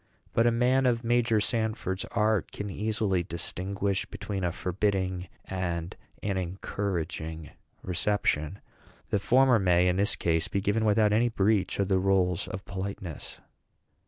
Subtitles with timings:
[0.33, 6.37] But a man of Major Sanford's art can easily distinguish between a forbidding and an
[6.37, 7.51] encouraging
[7.83, 8.61] reception.
[9.11, 12.65] The former may, in this case, be given without any breach of the rules of
[12.65, 13.37] politeness."